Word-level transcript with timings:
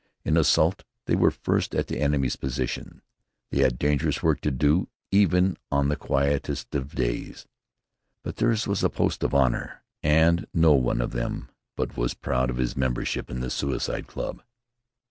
In 0.25 0.35
an 0.35 0.41
assault 0.41 0.83
they 1.05 1.13
were 1.15 1.29
first 1.29 1.75
at 1.75 1.85
the 1.85 1.99
enemy's 1.99 2.35
position. 2.35 3.03
They 3.51 3.59
had 3.59 3.77
dangerous 3.77 4.23
work 4.23 4.41
to 4.41 4.49
do 4.49 4.89
even 5.11 5.57
on 5.71 5.89
the 5.89 5.95
quietest 5.95 6.73
of 6.73 6.95
days. 6.95 7.45
But 8.23 8.37
theirs 8.37 8.65
was 8.65 8.83
a 8.83 8.89
post 8.89 9.21
of 9.23 9.35
honor, 9.35 9.83
and 10.01 10.47
no 10.55 10.73
one 10.73 11.01
of 11.01 11.11
them 11.11 11.49
but 11.75 11.97
was 11.97 12.15
proud 12.15 12.49
of 12.49 12.57
his 12.57 12.75
membership 12.75 13.29
in 13.29 13.41
the 13.41 13.51
Suicide 13.51 14.07
Club. 14.07 14.41